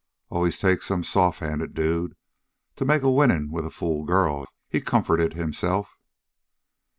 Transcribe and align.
"Always 0.31 0.57
takes 0.57 0.87
some 0.87 1.03
soft 1.03 1.41
handed 1.41 1.75
dude 1.75 2.15
to 2.77 2.85
make 2.85 3.03
a 3.03 3.11
winning 3.11 3.51
with 3.51 3.67
a 3.67 3.69
fool 3.69 4.03
girl," 4.03 4.47
he 4.67 4.81
comforted 4.81 5.33
himself. 5.35 5.99